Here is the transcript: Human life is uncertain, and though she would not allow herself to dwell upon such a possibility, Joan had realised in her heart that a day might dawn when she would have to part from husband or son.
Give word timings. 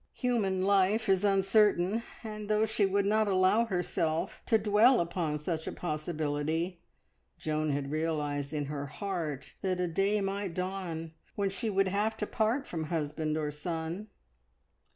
Human 0.15 0.65
life 0.65 1.07
is 1.07 1.23
uncertain, 1.23 2.01
and 2.23 2.49
though 2.49 2.65
she 2.65 2.87
would 2.87 3.05
not 3.05 3.27
allow 3.27 3.65
herself 3.65 4.41
to 4.47 4.57
dwell 4.57 4.99
upon 4.99 5.37
such 5.37 5.67
a 5.67 5.71
possibility, 5.71 6.81
Joan 7.37 7.69
had 7.69 7.91
realised 7.91 8.51
in 8.51 8.65
her 8.65 8.87
heart 8.87 9.53
that 9.61 9.79
a 9.79 9.87
day 9.87 10.19
might 10.19 10.55
dawn 10.55 11.11
when 11.35 11.51
she 11.51 11.69
would 11.69 11.89
have 11.89 12.17
to 12.17 12.25
part 12.25 12.65
from 12.65 12.85
husband 12.85 13.37
or 13.37 13.51
son. 13.51 14.07